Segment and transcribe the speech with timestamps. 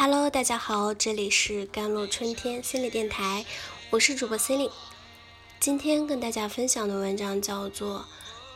[0.00, 3.44] Hello，大家好，这里是甘露春天心理电台，
[3.90, 4.72] 我是主播 c e l i n
[5.58, 7.98] 今天跟大家分享的文章叫做《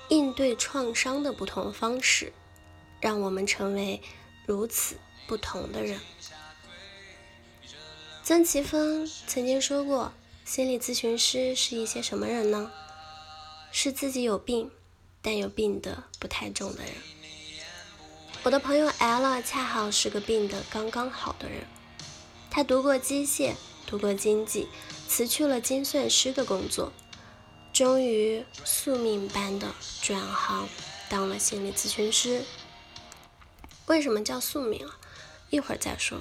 [0.08, 2.26] 应对创伤的不同方式》，
[3.00, 4.00] 让我们成为
[4.46, 4.94] 如此
[5.26, 5.98] 不同的人。
[8.22, 10.12] 曾奇峰曾经说过，
[10.44, 12.70] 心理咨询师是一些什么人呢？
[13.72, 14.70] 是自己有病，
[15.20, 16.92] 但有病得不太重的人。
[18.44, 21.64] 我的朋友 L 恰好是个病得刚刚好的人，
[22.50, 23.54] 他读过机械，
[23.86, 24.66] 读过经济，
[25.06, 26.92] 辞去了精算师的工作，
[27.72, 30.68] 终于宿命般的转行
[31.08, 32.42] 当了心理咨询师。
[33.86, 34.98] 为什么叫宿命啊？
[35.50, 36.20] 一会儿再说。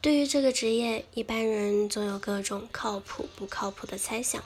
[0.00, 4.42] 对于这个职业，一般人总有各种靠谱不靠谱的猜想，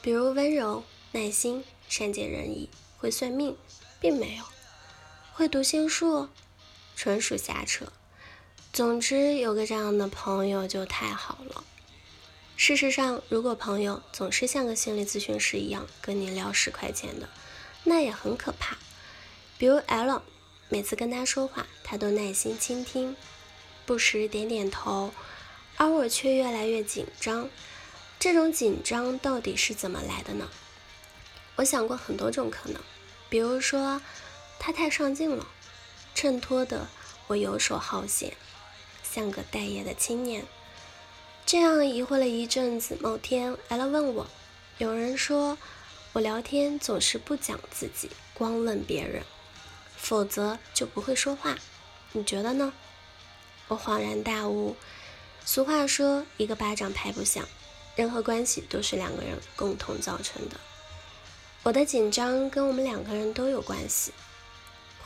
[0.00, 3.56] 比如温柔、耐心、善解人意、会算命，
[3.98, 4.44] 并没有。
[5.36, 6.28] 会读心术，
[6.94, 7.86] 纯属瞎扯。
[8.72, 11.64] 总之，有个这样的朋友就太好了。
[12.56, 17.28] 事实上，如果朋友总是像个心理咨询师一样跟你聊十块钱的，
[17.82, 18.78] 那也很可怕。
[19.58, 20.22] 比如 L，
[20.68, 23.16] 每次跟他说话，他都耐心倾听，
[23.84, 25.12] 不时点点头，
[25.76, 27.50] 而我却越来越紧张。
[28.20, 30.48] 这种紧张到底是怎么来的呢？
[31.56, 32.80] 我想过很多种可能，
[33.28, 34.00] 比如说。
[34.58, 35.46] 他太上进了，
[36.14, 36.88] 衬托的
[37.26, 38.34] 我游手好闲，
[39.02, 40.44] 像个待业的青年。
[41.46, 44.26] 这样疑惑了一阵子，某天 L 问我
[44.78, 45.58] ：“有人说
[46.14, 49.22] 我聊天总是不讲自己，光问别人，
[49.96, 51.56] 否则就不会说话。
[52.12, 52.72] 你觉得呢？”
[53.68, 54.76] 我恍然大悟。
[55.44, 57.46] 俗话说：“一个巴掌拍不响。”
[57.96, 60.58] 任何关系都是两个人共同造成的。
[61.62, 64.12] 我的紧张跟我们两个人都有关系。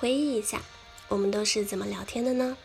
[0.01, 0.63] 回忆一下，
[1.09, 2.57] 我们都是怎么聊天的呢？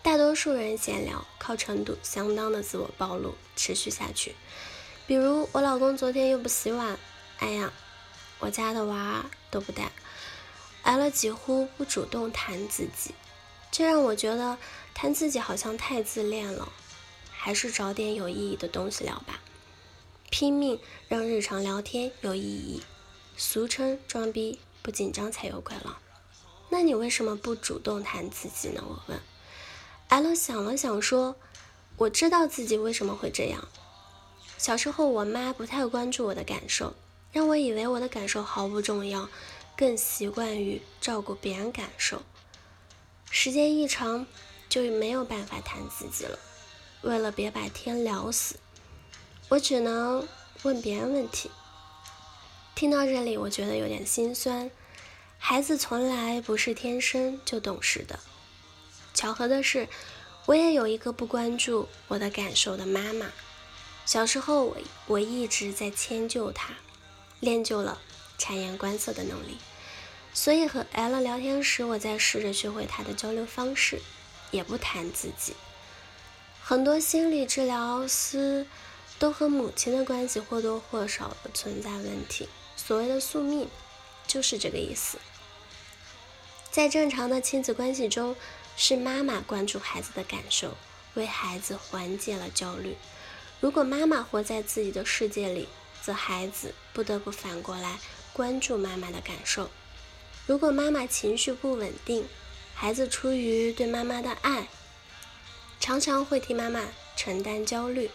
[0.00, 4.36] 大多数人闲聊靠程度相当的自我暴露持续下去。
[5.08, 6.96] 比如我老公昨天又不洗碗，
[7.38, 7.72] 哎呀，
[8.38, 9.90] 我家的娃都不带，
[10.82, 13.12] 挨了几乎不主动谈自己，
[13.72, 14.58] 这让我觉得
[14.94, 16.70] 谈自己好像太自恋了，
[17.32, 19.40] 还是找点有意义的东西聊吧，
[20.30, 20.78] 拼命
[21.08, 22.84] 让日常聊天有意义，
[23.36, 24.60] 俗称装逼。
[24.82, 26.00] 不紧张才有鬼了，
[26.68, 28.82] 那你为什么不主动谈自己呢？
[28.84, 29.20] 我问。
[30.08, 31.36] L 想了想说
[31.96, 33.68] ：“我知道自己为什么会这样。
[34.58, 36.94] 小时候我妈不太关注我的感受，
[37.30, 39.28] 让我以为我的感受毫不重要，
[39.76, 42.20] 更习惯于照顾别人感受。
[43.30, 44.26] 时间一长，
[44.68, 46.38] 就没有办法谈自己了。
[47.02, 48.56] 为了别把天聊死，
[49.48, 50.26] 我只能
[50.64, 51.50] 问别人问题。”
[52.82, 54.68] 听到这里，我觉得有点心酸。
[55.38, 58.18] 孩子从来不是天生就懂事的。
[59.14, 59.86] 巧合的是，
[60.46, 63.30] 我也有一个不关注我的感受的妈妈。
[64.04, 64.76] 小时候，我
[65.06, 66.74] 我一直在迁就她，
[67.38, 68.00] 练就了
[68.36, 69.58] 察言观色的能力。
[70.34, 74.02] 所以和 L 聊天时，我在试着学会她的交流方式，
[74.50, 75.54] 也不谈自己。
[76.60, 78.66] 很多心理治疗师
[79.20, 82.48] 都和母亲的关系或多或少的存在问题。
[82.84, 83.68] 所谓的宿命，
[84.26, 85.18] 就是这个意思。
[86.70, 88.34] 在正常的亲子关系中，
[88.76, 90.76] 是妈妈关注孩子的感受，
[91.14, 92.96] 为孩子缓解了焦虑。
[93.60, 95.68] 如果妈妈活在自己的世界里，
[96.02, 98.00] 则孩子不得不反过来
[98.32, 99.70] 关注妈妈的感受。
[100.46, 102.26] 如果妈妈情绪不稳定，
[102.74, 104.66] 孩子出于对妈妈的爱，
[105.78, 108.10] 常常会替妈妈承担焦虑。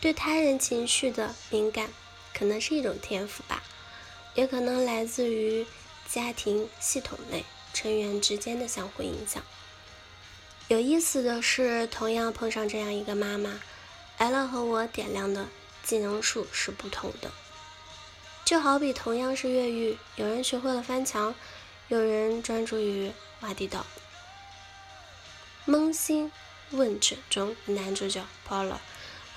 [0.00, 1.90] 对他人情绪的敏感，
[2.32, 3.62] 可能是一种天赋吧。
[4.36, 5.66] 也可能来自于
[6.08, 9.42] 家庭系统内成员之间的相互影响。
[10.68, 13.60] 有意思的是，同样碰上这样一个妈妈
[14.18, 15.48] ，L 和我点亮的
[15.82, 17.32] 技能树是不同的。
[18.44, 21.34] 就好比同样是越狱，有人学会了翻墙，
[21.88, 23.84] 有人专注于挖地道。
[25.66, 26.30] 扪心
[26.70, 28.76] 问诊中，男主角 Paul。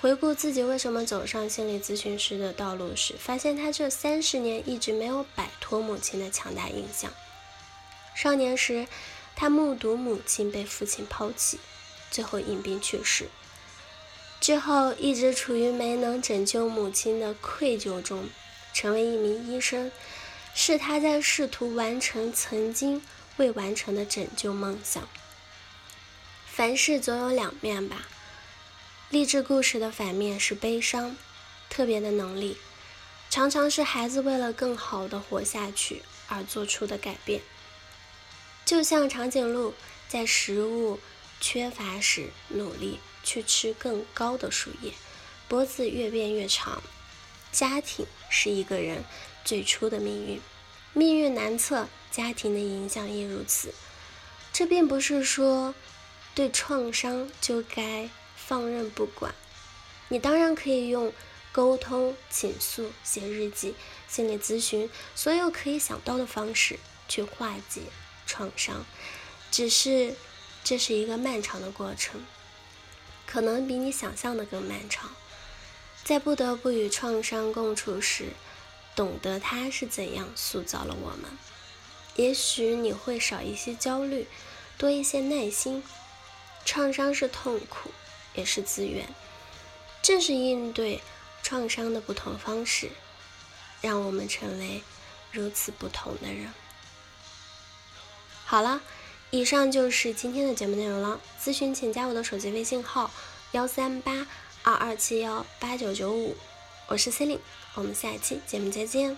[0.00, 7.12] 回顾自己为什么走上心理咨询师的道路时，发现他这三十年一直没有摆脱母亲的强大印象。
[8.14, 8.86] 少年时，
[9.36, 11.60] 他目睹母亲被父亲抛弃，
[12.10, 13.28] 最后因病去世。
[14.40, 18.28] 之后一直处于没能拯救母亲的愧疚中。
[18.72, 19.90] 成为一名医生，
[20.54, 23.02] 是他在试图完成曾经
[23.36, 25.08] 未完成的拯救梦想。
[26.46, 28.06] 凡事总有两面吧。
[29.10, 31.16] 励志故事的反面是悲伤，
[31.68, 32.56] 特别的能力，
[33.28, 37.40] 常常是孩子为了更好的活下去而做出的改变。
[38.64, 39.74] 就像长颈鹿
[40.06, 41.00] 在食物
[41.40, 44.92] 缺乏时努力去吃更高的树叶，
[45.48, 46.80] 脖子越变越长。
[47.50, 49.02] 家庭是一个人
[49.44, 50.40] 最初的命运，
[50.92, 53.74] 命运难测，家庭的影响亦如此。
[54.52, 55.74] 这并不是说
[56.32, 58.08] 对创伤就该
[58.50, 59.32] 放任不管，
[60.08, 61.12] 你当然可以用
[61.52, 63.76] 沟通、倾诉、写日记、
[64.08, 67.82] 心理咨询，所有可以想到的方式去化解
[68.26, 68.84] 创伤，
[69.52, 70.16] 只是。
[70.62, 72.22] 这是一个漫长的过程，
[73.26, 75.10] 可能比你想象的更漫长。
[76.04, 78.34] 在不得不与创伤共处时，
[78.94, 81.30] 懂得它是怎样塑造了我们。
[82.14, 84.28] 也许你会少一些焦虑，
[84.76, 85.82] 多一些耐心。
[86.66, 87.90] 创伤是痛苦，
[88.34, 89.08] 也是资源。
[90.02, 91.02] 正是应对
[91.42, 92.90] 创伤的不同方式，
[93.80, 94.82] 让我们成为
[95.30, 96.52] 如此不同的人。
[98.44, 98.80] 好了。
[99.32, 101.20] 以上就是今天的节目内容了。
[101.40, 103.12] 咨询请加我的手机微信号：
[103.52, 104.26] 幺三八
[104.64, 106.36] 二二七幺八九九五，
[106.88, 107.42] 我是 c e l i n e
[107.74, 109.16] 我们下期节目再见。